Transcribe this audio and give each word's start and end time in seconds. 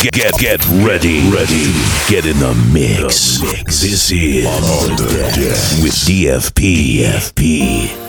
Get 0.00 0.12
get 0.12 0.32
get 0.38 0.64
ready, 0.86 1.28
ready. 1.28 1.72
Get 2.08 2.24
in 2.24 2.38
the 2.38 2.54
mix. 2.72 3.42
mix 3.42 3.82
This 3.82 4.12
is 4.12 4.46
on 4.46 4.96
the 4.96 5.06
deck 5.34 5.82
with 5.82 5.92
DFP. 5.92 7.00
DFP. 7.00 8.08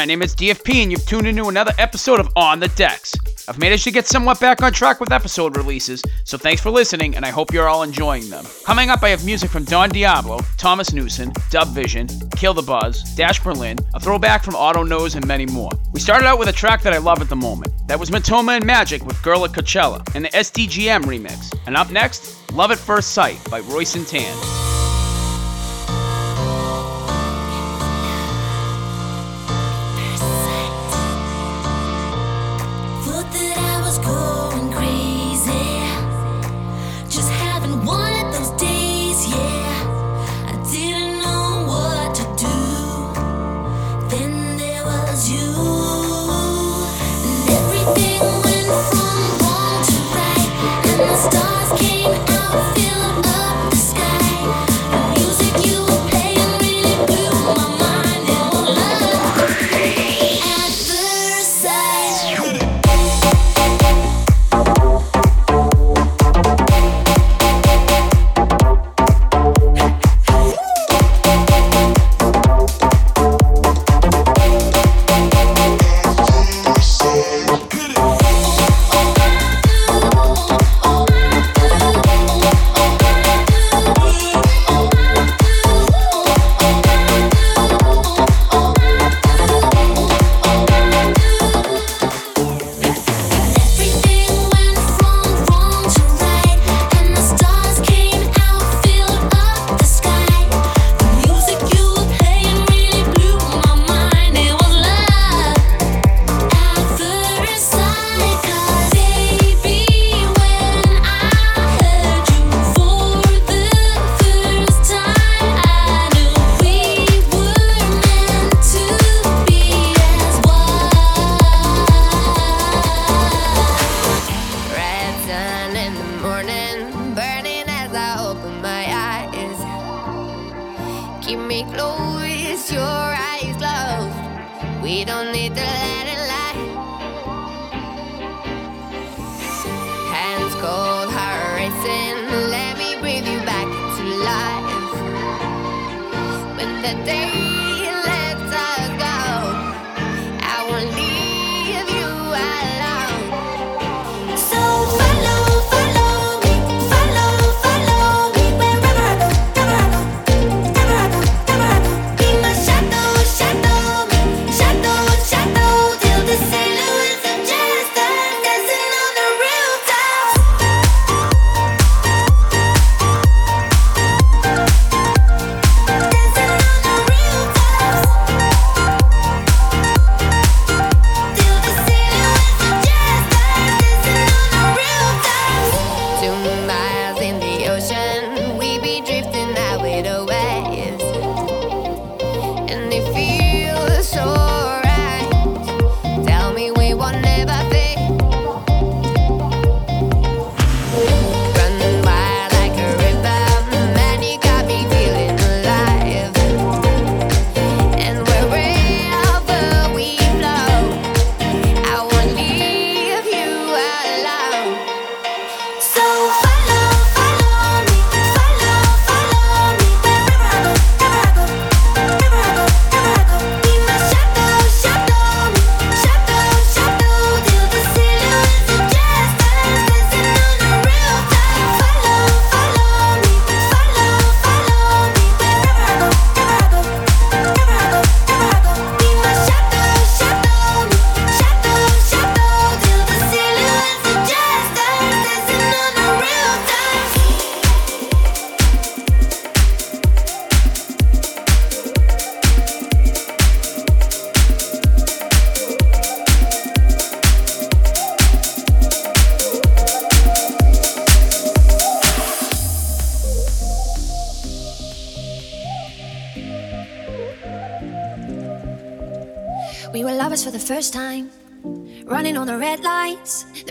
my 0.00 0.06
name 0.06 0.22
is 0.22 0.34
DFP, 0.34 0.82
and 0.82 0.90
you've 0.90 1.04
tuned 1.04 1.26
into 1.26 1.50
another 1.50 1.74
episode 1.76 2.20
of 2.20 2.32
On 2.34 2.58
the 2.58 2.68
Decks. 2.68 3.14
I've 3.46 3.58
managed 3.58 3.84
to 3.84 3.90
get 3.90 4.06
somewhat 4.06 4.40
back 4.40 4.62
on 4.62 4.72
track 4.72 4.98
with 4.98 5.12
episode 5.12 5.58
releases, 5.58 6.02
so 6.24 6.38
thanks 6.38 6.62
for 6.62 6.70
listening, 6.70 7.16
and 7.16 7.26
I 7.26 7.28
hope 7.28 7.52
you're 7.52 7.68
all 7.68 7.82
enjoying 7.82 8.30
them. 8.30 8.46
Coming 8.64 8.88
up, 8.88 9.02
I 9.02 9.10
have 9.10 9.26
music 9.26 9.50
from 9.50 9.64
Don 9.64 9.90
Diablo, 9.90 10.40
Thomas 10.56 10.94
Newson, 10.94 11.34
Dub 11.50 11.68
Vision, 11.74 12.08
Kill 12.34 12.54
the 12.54 12.62
Buzz, 12.62 13.14
Dash 13.14 13.40
Berlin, 13.40 13.76
a 13.92 14.00
throwback 14.00 14.42
from 14.42 14.56
Otto 14.56 14.84
Knows, 14.84 15.16
and 15.16 15.26
many 15.26 15.44
more. 15.44 15.70
We 15.92 16.00
started 16.00 16.26
out 16.26 16.38
with 16.38 16.48
a 16.48 16.52
track 16.52 16.80
that 16.80 16.94
I 16.94 16.98
love 16.98 17.20
at 17.20 17.28
the 17.28 17.36
moment. 17.36 17.70
That 17.86 18.00
was 18.00 18.08
Matoma 18.08 18.56
and 18.56 18.64
Magic 18.64 19.04
with 19.04 19.22
Girl 19.22 19.44
at 19.44 19.52
Coachella, 19.52 20.02
and 20.14 20.24
the 20.24 20.30
SDGM 20.30 21.02
remix. 21.02 21.54
And 21.66 21.76
up 21.76 21.90
next, 21.90 22.50
Love 22.54 22.70
at 22.70 22.78
First 22.78 23.12
Sight 23.12 23.38
by 23.50 23.60
Royce 23.60 23.96
and 23.96 24.06
Tan. 24.06 24.69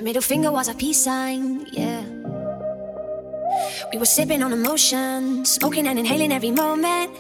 Middle 0.10 0.24
finger 0.24 0.52
was 0.52 0.68
a 0.68 0.74
peace 0.74 0.98
sign, 0.98 1.68
yeah. 1.72 2.02
We 3.94 4.00
were 4.00 4.08
sipping 4.08 4.42
on 4.42 4.52
emotion, 4.52 5.46
smoking 5.46 5.86
and 5.86 6.00
inhaling 6.00 6.32
every 6.32 6.50
moment. 6.50 7.12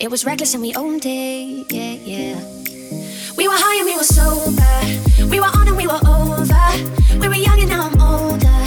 It 0.00 0.10
was 0.10 0.24
reckless 0.24 0.52
and 0.52 0.60
we 0.60 0.74
owned 0.74 1.06
it, 1.06 1.72
yeah, 1.72 1.94
yeah. 2.12 2.34
We 3.36 3.46
were 3.46 3.54
high 3.54 3.76
and 3.78 3.86
we 3.86 3.94
were 3.94 4.10
sober. 4.18 4.74
We 5.30 5.38
were 5.38 5.52
on 5.58 5.68
and 5.68 5.76
we 5.76 5.86
were 5.86 6.02
over. 6.02 6.66
We 7.22 7.28
were 7.28 7.38
young 7.46 7.60
and 7.60 7.70
now 7.70 7.86
I'm 7.86 8.00
older. 8.02 8.62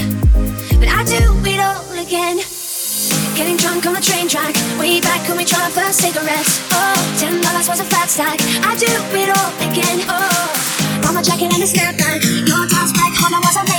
But 0.79 0.87
I 0.87 1.03
do 1.03 1.19
it 1.51 1.59
all 1.59 1.91
again. 1.99 2.39
Getting 3.35 3.57
drunk 3.57 3.85
on 3.85 3.95
the 3.95 4.01
train 4.01 4.29
track. 4.29 4.55
Way 4.79 5.01
back 5.01 5.27
when 5.27 5.35
we 5.35 5.43
tried 5.43 5.73
first 5.73 5.99
cigarettes. 5.99 6.63
Oh, 6.71 6.95
ten 7.19 7.41
dollars 7.41 7.67
was 7.67 7.81
a 7.81 7.87
fat 7.91 8.07
stack. 8.07 8.39
I 8.63 8.77
do 8.79 8.87
it 9.11 9.29
all 9.35 9.51
again. 9.59 10.07
Oh, 10.07 11.07
on 11.07 11.15
my 11.15 11.21
jacket 11.21 11.51
and 11.51 11.61
a 11.61 11.67
snapback. 11.67 12.23
Your 12.47 12.63
toss 12.71 12.93
back, 12.93 13.06
Honda 13.29 13.45
was 13.45 13.57
a 13.57 13.59
Maybach. 13.59 13.76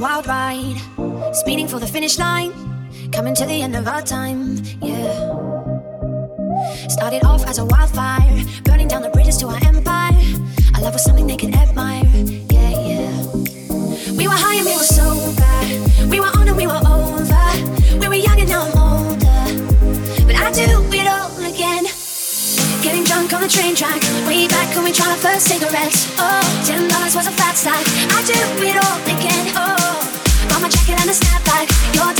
Wild 0.00 0.26
ride, 0.26 0.80
speeding 1.34 1.68
for 1.68 1.78
the 1.78 1.86
finish 1.86 2.18
line, 2.18 2.52
coming 3.12 3.34
to 3.34 3.44
the 3.44 3.60
end 3.60 3.76
of 3.76 3.86
our 3.86 4.00
time, 4.00 4.56
yeah. 4.80 5.36
Started 6.88 7.22
off 7.22 7.46
as 7.46 7.58
a 7.58 7.64
wildfire, 7.66 8.42
burning 8.64 8.88
down 8.88 9.02
the 9.02 9.10
bridges 9.10 9.36
to 9.36 9.46
our 9.48 9.60
empire. 9.66 10.16
Our 10.74 10.82
love 10.82 10.94
was 10.94 11.04
something 11.04 11.26
they 11.26 11.36
could 11.36 11.54
admire, 11.54 12.06
yeah, 12.48 12.70
yeah. 12.70 13.12
We 14.16 14.26
were 14.26 14.40
high 14.40 14.56
and 14.56 14.66
we 14.66 14.74
were 14.74 14.88
sober, 14.88 16.08
we 16.08 16.18
were 16.18 16.32
on 16.38 16.48
and 16.48 16.56
we 16.56 16.66
were 16.66 16.80
over. 16.80 17.44
We 18.00 18.08
were 18.08 18.14
young 18.14 18.40
and 18.40 18.48
now 18.48 18.62
I'm 18.64 18.78
older, 18.80 19.42
but 20.24 20.34
I 20.34 20.50
do 20.50 20.64
it 20.96 21.06
all 21.12 21.30
again. 21.44 21.84
Getting 22.80 23.04
drunk 23.04 23.34
on 23.34 23.42
the 23.42 23.48
train 23.48 23.74
track, 23.74 24.00
way 24.26 24.48
back 24.48 24.74
when 24.74 24.84
we 24.84 24.92
tried 24.92 25.10
our 25.10 25.16
first 25.18 25.44
cigarettes. 25.46 26.08
Oh, 26.16 26.62
ten 26.64 26.88
dollars 26.88 27.14
was 27.14 27.26
a 27.26 27.32
fat 27.32 27.52
stack. 27.52 27.84
I 28.16 28.24
do 28.24 28.64
it 28.64 28.76
all 28.80 28.98
again. 29.04 29.49
Oh, 31.12 31.18
bought 31.18 31.46
my 31.48 31.66
jacket 31.66 31.96
and 31.96 31.98
a. 32.08 32.14
Your 32.14 32.19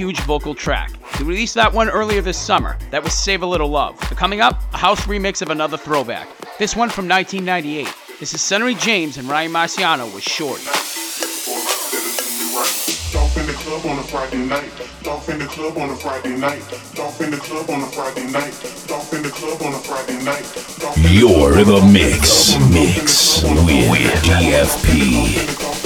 huge 0.00 0.20
vocal 0.20 0.54
track. 0.54 0.90
They 1.18 1.24
released 1.24 1.54
that 1.56 1.74
one 1.74 1.90
earlier 1.90 2.22
this 2.22 2.38
summer. 2.38 2.78
That 2.90 3.04
was 3.04 3.12
Save 3.12 3.42
a 3.42 3.46
Little 3.46 3.68
Love. 3.68 3.98
But 3.98 4.16
coming 4.16 4.40
up, 4.40 4.62
a 4.72 4.78
house 4.78 5.02
remix 5.02 5.42
of 5.42 5.50
another 5.50 5.76
throwback. 5.76 6.26
This 6.56 6.74
one 6.74 6.88
from 6.88 7.06
1998. 7.06 7.86
This 8.18 8.32
is 8.32 8.40
Sunnery 8.40 8.76
James 8.76 9.18
and 9.18 9.28
Ryan 9.28 9.52
Marciano 9.52 10.06
with 10.14 10.22
Shorty. 10.22 10.64
Dolph 13.12 13.36
in 13.36 13.46
the 13.46 13.52
club 13.52 13.84
on 13.84 13.98
a 13.98 14.02
Friday 14.04 14.38
night. 14.38 14.72
Dolph 15.02 15.28
in 15.28 15.38
the 15.38 15.44
club 15.44 15.76
on 15.76 15.90
a 15.90 15.96
Friday 15.96 16.34
night. 16.34 16.62
Dolph 16.94 17.20
in 17.20 17.30
the 17.30 17.36
club 17.36 17.68
on 17.68 17.82
a 17.82 17.86
Friday 17.88 18.26
night. 18.32 18.56
Dolph 18.88 19.12
in 19.12 19.22
the 19.22 19.28
club 19.28 19.60
on 19.60 19.74
a 19.74 19.78
Friday 19.80 20.24
night. 20.24 20.48
You're 21.12 21.62
the 21.62 21.82
mix, 21.92 22.56
mix 22.72 23.42
with 23.42 24.16
DFP. 24.24 25.79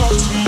Mentioned 0.00 0.43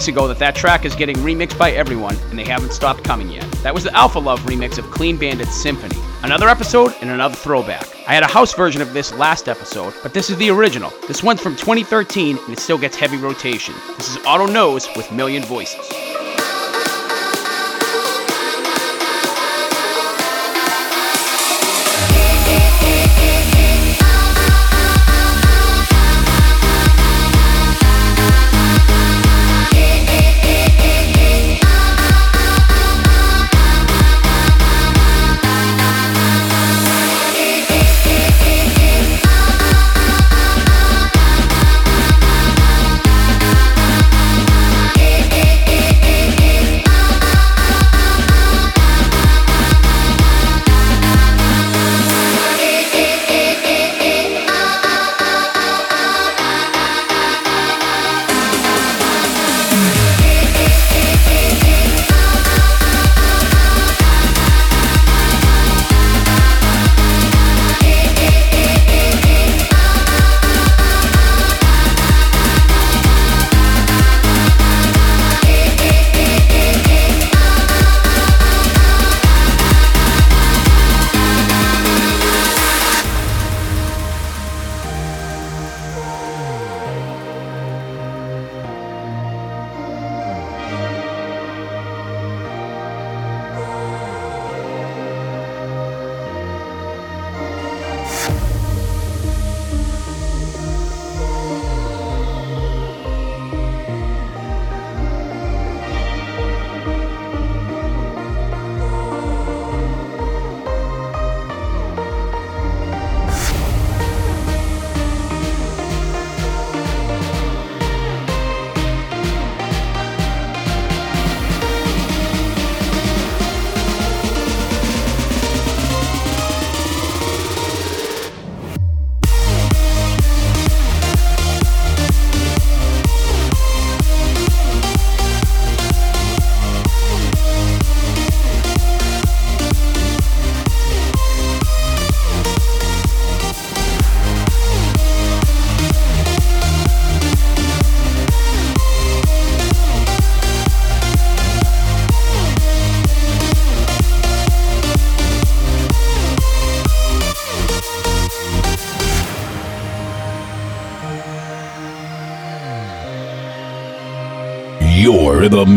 weeks 0.00 0.08
ago 0.08 0.26
that 0.26 0.38
that 0.38 0.54
track 0.54 0.86
is 0.86 0.94
getting 0.94 1.16
remixed 1.16 1.58
by 1.58 1.72
everyone, 1.72 2.16
and 2.30 2.38
they 2.38 2.44
haven't 2.44 2.72
stopped 2.72 3.04
coming 3.04 3.28
yet. 3.28 3.44
That 3.62 3.74
was 3.74 3.84
the 3.84 3.94
Alpha 3.94 4.18
Love 4.18 4.40
remix 4.44 4.78
of 4.78 4.90
Clean 4.90 5.14
Bandit's 5.14 5.54
Symphony. 5.54 6.00
Another 6.22 6.48
episode 6.48 6.94
and 7.02 7.10
another 7.10 7.34
throwback. 7.34 7.86
I 8.08 8.14
had 8.14 8.22
a 8.22 8.26
house 8.26 8.54
version 8.54 8.80
of 8.80 8.94
this 8.94 9.12
last 9.12 9.46
episode, 9.46 9.92
but 10.02 10.14
this 10.14 10.30
is 10.30 10.38
the 10.38 10.48
original. 10.48 10.90
This 11.06 11.22
one's 11.22 11.42
from 11.42 11.54
2013, 11.54 12.38
and 12.38 12.48
it 12.48 12.60
still 12.60 12.78
gets 12.78 12.96
heavy 12.96 13.18
rotation. 13.18 13.74
This 13.98 14.08
is 14.08 14.24
Otto 14.24 14.46
Knows 14.46 14.88
with 14.96 15.12
Million 15.12 15.42
Voices. 15.42 16.09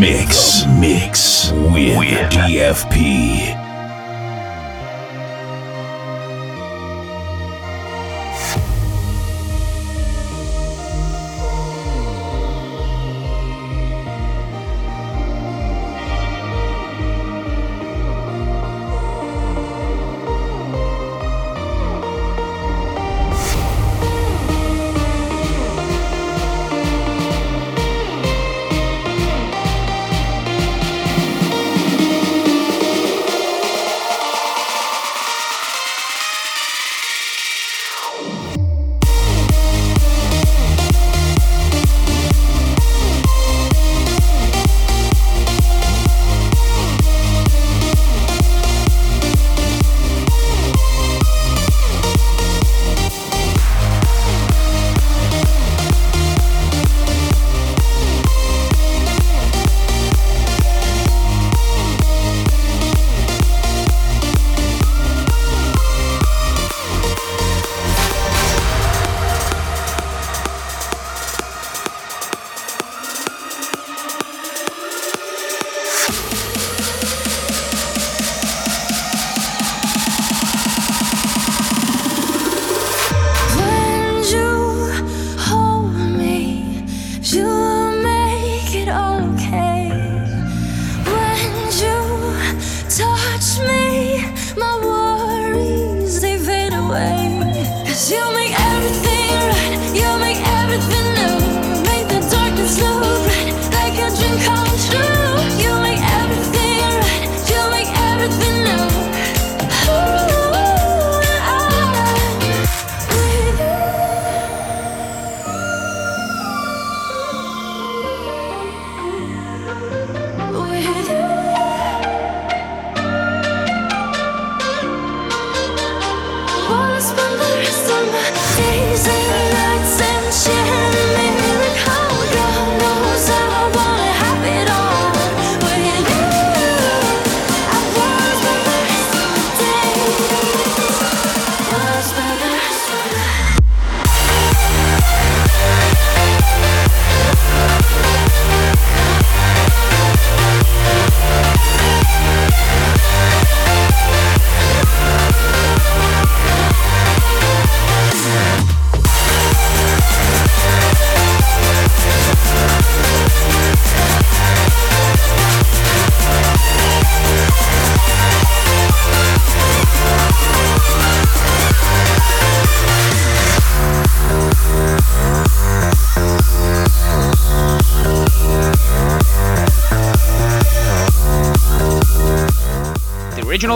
Mix. 0.03 0.65
Mix 0.67 1.51
with 1.53 2.19
DFP. 2.33 3.52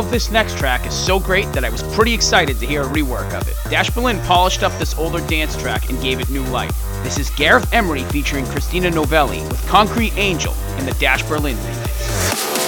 This 0.10 0.32
next 0.32 0.58
track 0.58 0.86
is 0.86 0.94
so 0.94 1.20
great 1.20 1.52
that 1.54 1.66
I 1.66 1.70
was 1.70 1.84
pretty 1.96 2.14
excited 2.14 2.60
to 2.60 2.66
hear 2.66 2.84
a 2.84 2.86
rework 2.86 3.34
of 3.34 3.48
it. 3.48 3.56
Dash 3.70 3.90
Berlin 3.90 4.20
polished 4.22 4.64
up 4.64 4.78
this 4.80 4.98
older 4.98 5.26
dance 5.28 5.56
track 5.58 5.90
and 5.90 6.02
gave 6.02 6.20
it 6.20 6.30
new 6.30 6.44
life. 6.46 6.76
This 7.04 7.18
is 7.18 7.30
Gareth 7.32 7.72
Emery 7.74 8.04
featuring 8.06 8.46
Christina 8.46 8.90
Novelli 8.90 9.42
with 9.42 9.66
Concrete 9.68 10.14
Angel 10.18 10.54
in 10.78 10.86
the 10.86 10.94
Dash 10.94 11.24
Berlin 11.24 11.58
remix. 11.58 12.67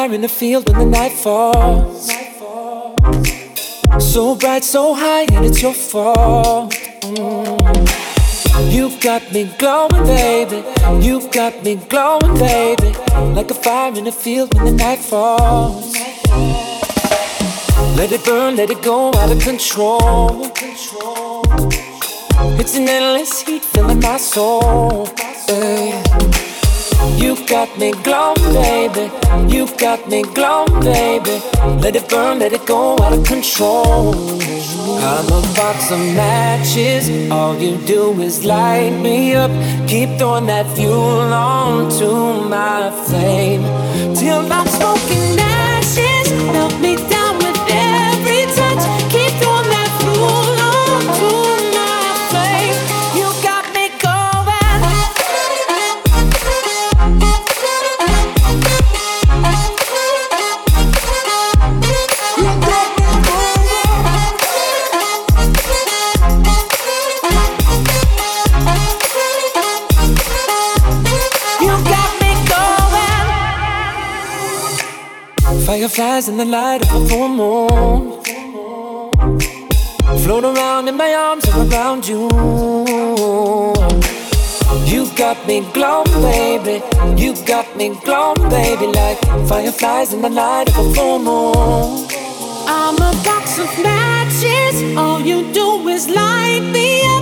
Fire 0.00 0.14
in 0.14 0.22
the 0.22 0.28
field 0.28 0.66
when 0.66 0.78
the 0.78 0.98
night 0.98 1.12
falls. 1.12 2.06
So 3.98 4.34
bright, 4.34 4.64
so 4.64 4.94
high, 4.94 5.26
and 5.34 5.44
it's 5.44 5.60
your 5.60 5.74
fault. 5.74 6.72
Mm. 7.02 8.72
You've 8.72 8.98
got 9.00 9.22
me 9.30 9.42
glowing, 9.58 10.04
baby. 10.06 10.64
You've 11.06 11.30
got 11.30 11.62
me 11.62 11.74
glowing, 11.92 12.34
baby. 12.38 12.90
Like 13.36 13.50
a 13.50 13.58
fire 13.66 13.92
in 13.98 14.04
the 14.04 14.12
field 14.24 14.54
when 14.54 14.64
the 14.64 14.76
night 14.84 15.00
falls. 15.00 15.92
Let 17.98 18.10
it 18.10 18.24
burn, 18.24 18.56
let 18.56 18.70
it 18.70 18.82
go 18.82 19.08
out 19.20 19.30
of 19.30 19.40
control. 19.42 20.46
It's 22.60 22.74
an 22.76 22.88
endless 22.88 23.42
heat 23.42 23.64
filling 23.64 24.00
my 24.00 24.16
soul. 24.16 25.08
You 27.20 27.36
got 27.46 27.68
me 27.78 27.92
glowing, 28.02 28.54
baby. 28.54 29.10
You 29.54 29.66
got 29.76 30.08
me 30.08 30.22
glowing, 30.22 30.80
baby. 30.80 31.42
Let 31.82 31.94
it 31.94 32.08
burn, 32.08 32.38
let 32.38 32.54
it 32.54 32.64
go 32.64 32.94
out 32.94 33.12
of 33.12 33.26
control. 33.26 34.14
I'm 35.02 35.26
a 35.26 35.42
box 35.54 35.90
of 35.90 35.98
matches. 36.16 37.30
All 37.30 37.54
you 37.58 37.76
do 37.86 38.18
is 38.22 38.46
light 38.46 38.98
me 39.02 39.34
up. 39.34 39.50
Keep 39.86 40.18
throwing 40.18 40.46
that 40.46 40.66
fuel 40.74 41.32
onto 41.32 42.48
my 42.48 42.90
flame 43.04 43.64
till 44.16 44.50
I'm 44.50 44.66
smoking 44.66 45.29
Fireflies 76.20 76.28
in 76.28 76.36
the 76.36 76.44
light 76.44 76.82
of 76.82 77.02
a 77.02 77.08
full 77.08 77.28
moon. 77.28 78.22
Float 80.22 80.44
around 80.44 80.88
in 80.88 80.96
my 80.96 81.14
arms 81.14 81.48
around 81.48 82.06
you. 82.06 82.28
You 84.84 85.08
got 85.16 85.38
me 85.46 85.60
glowing, 85.72 86.12
baby. 86.20 86.82
You 87.16 87.34
got 87.46 87.74
me 87.76 87.94
glowing, 88.04 88.50
baby, 88.50 88.86
like 88.88 89.18
fireflies 89.48 90.12
in 90.12 90.20
the 90.20 90.28
light 90.28 90.68
of 90.68 90.86
a 90.86 90.94
full 90.94 91.18
moon. 91.20 92.06
I'm 92.66 92.96
a 92.96 93.12
box 93.24 93.58
of 93.58 93.70
matches. 93.82 94.96
All 94.98 95.20
you 95.20 95.50
do 95.54 95.88
is 95.88 96.06
light 96.08 96.60
me 96.60 97.02
up. 97.14 97.19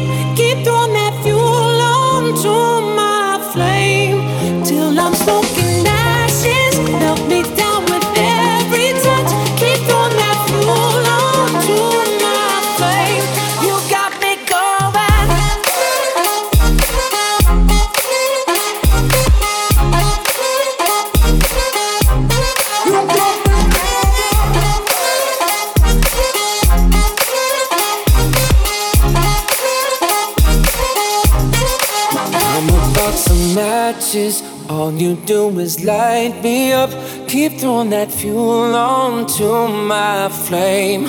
All 34.70 34.90
you 34.94 35.16
do 35.26 35.58
is 35.58 35.84
light 35.84 36.42
me 36.42 36.72
up. 36.72 36.88
Keep 37.28 37.60
throwing 37.60 37.90
that 37.90 38.10
fuel 38.10 38.74
onto 38.74 39.68
my 39.68 40.30
flame. 40.30 41.04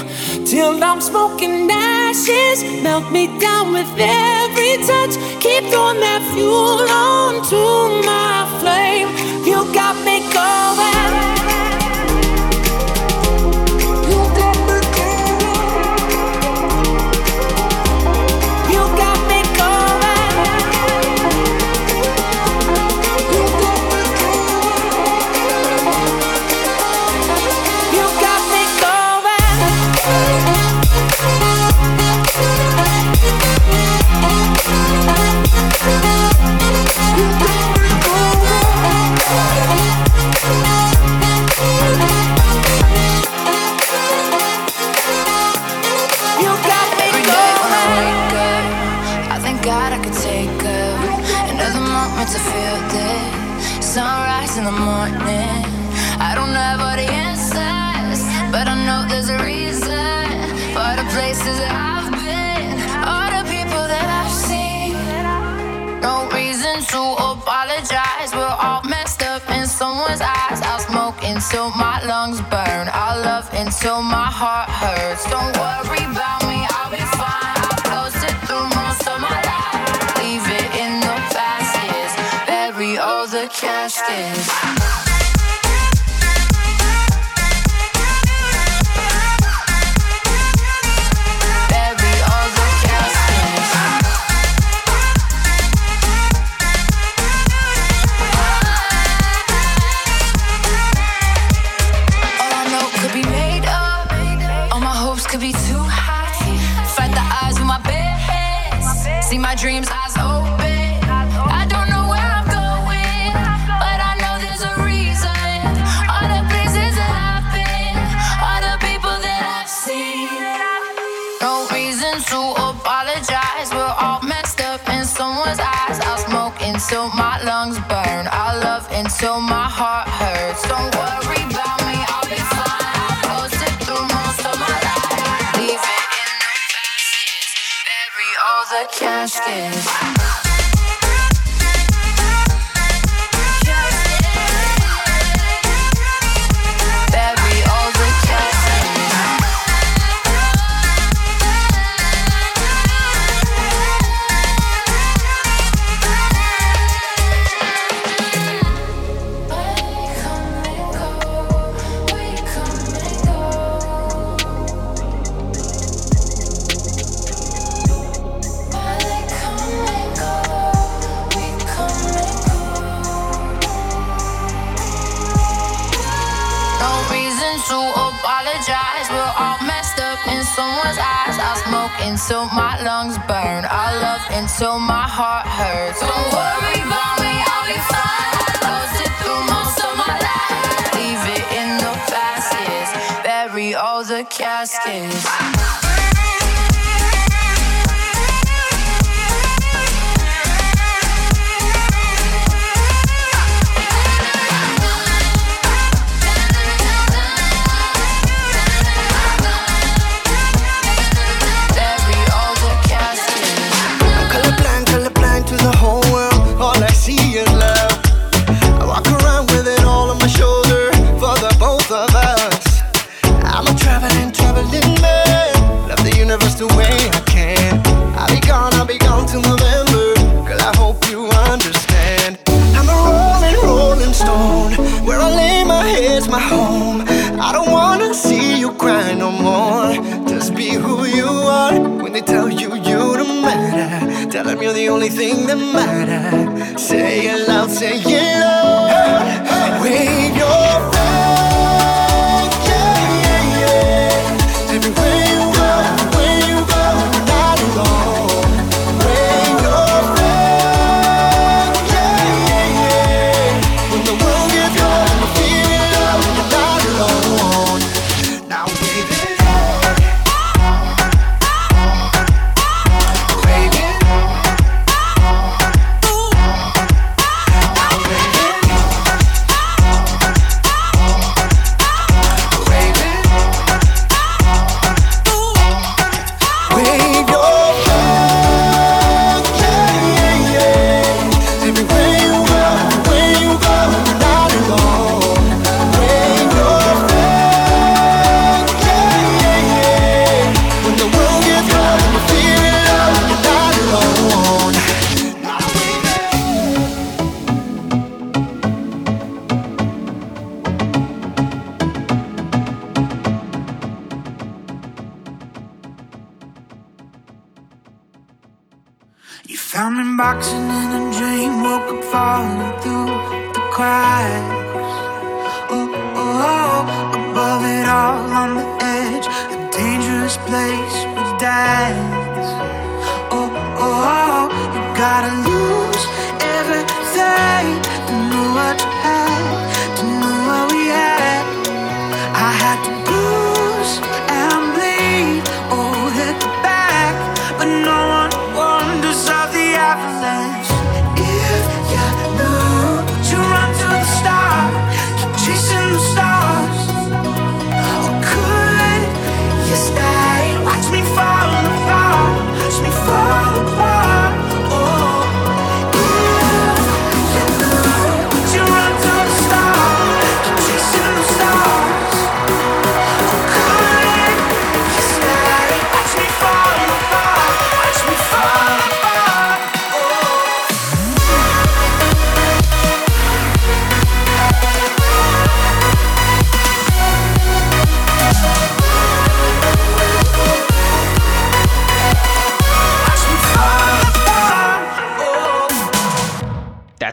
Till 0.46 0.84
I'm 0.84 1.00
smoking 1.00 1.72
ashes. 1.72 2.62
Melt 2.84 3.10
me 3.10 3.28
down 3.40 3.72
with 3.72 3.88
every 3.98 4.76
touch. 4.86 5.16
Keep 5.40 5.72
throwing 5.72 6.02
that 6.02 6.30
fuel 6.34 6.90
onto 6.92 7.64
my 8.06 8.44
flame. 8.60 9.08
You 9.48 9.64
got 9.74 9.96
me 10.04 10.20
going. 10.34 10.99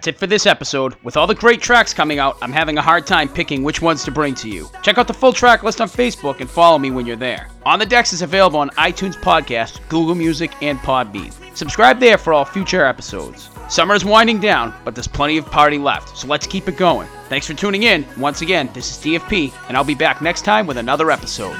That's 0.06 0.18
it 0.18 0.20
for 0.20 0.28
this 0.28 0.46
episode. 0.46 0.94
With 1.02 1.16
all 1.16 1.26
the 1.26 1.34
great 1.34 1.60
tracks 1.60 1.92
coming 1.92 2.20
out, 2.20 2.38
I'm 2.40 2.52
having 2.52 2.78
a 2.78 2.82
hard 2.82 3.08
time 3.08 3.28
picking 3.28 3.64
which 3.64 3.82
ones 3.82 4.04
to 4.04 4.12
bring 4.12 4.36
to 4.36 4.48
you. 4.48 4.70
Check 4.80 4.98
out 4.98 5.08
the 5.08 5.12
full 5.12 5.32
track 5.32 5.64
list 5.64 5.80
on 5.80 5.88
Facebook 5.88 6.38
and 6.38 6.48
follow 6.48 6.78
me 6.78 6.92
when 6.92 7.06
you're 7.06 7.16
there. 7.16 7.48
On 7.64 7.80
the 7.80 7.86
Decks 7.86 8.12
is 8.12 8.22
available 8.22 8.60
on 8.60 8.70
iTunes 8.70 9.16
Podcast, 9.16 9.80
Google 9.88 10.14
Music, 10.14 10.52
and 10.62 10.78
Podbean. 10.78 11.34
Subscribe 11.56 11.98
there 11.98 12.18
for 12.18 12.32
all 12.32 12.44
future 12.44 12.84
episodes. 12.84 13.50
Summer 13.68 13.96
is 13.96 14.04
winding 14.04 14.38
down, 14.38 14.72
but 14.84 14.94
there's 14.94 15.08
plenty 15.08 15.38
of 15.38 15.46
party 15.46 15.76
left, 15.76 16.16
so 16.16 16.28
let's 16.28 16.46
keep 16.46 16.68
it 16.68 16.76
going. 16.76 17.08
Thanks 17.28 17.48
for 17.48 17.54
tuning 17.54 17.82
in. 17.82 18.06
Once 18.16 18.42
again, 18.42 18.70
this 18.74 18.92
is 18.92 19.04
DFP, 19.04 19.52
and 19.66 19.76
I'll 19.76 19.82
be 19.82 19.96
back 19.96 20.22
next 20.22 20.42
time 20.42 20.68
with 20.68 20.76
another 20.76 21.10
episode. 21.10 21.56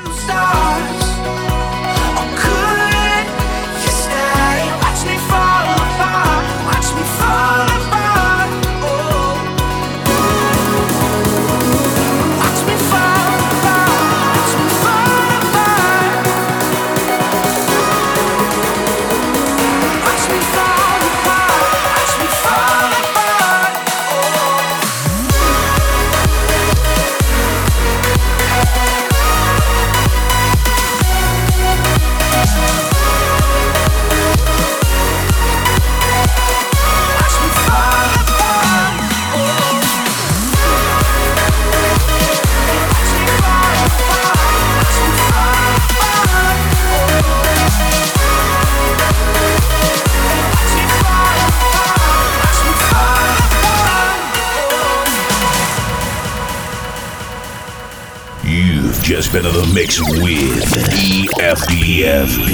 Just 59.26 59.42
been 59.42 59.46
in 59.46 59.52
the 59.52 59.66
mix 59.74 60.00
with 60.00 60.64
EFPFP. 60.92 62.46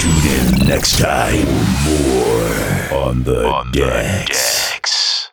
Tune 0.00 0.26
in 0.62 0.68
next 0.68 0.98
time 0.98 1.46
for 1.84 1.98
more 2.90 3.06
on 3.06 3.22
the, 3.24 3.46
on 3.46 3.72
decks. 3.72 3.80
The 3.80 3.90
decks. 3.90 4.49